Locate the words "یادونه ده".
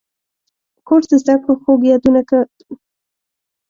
1.91-2.39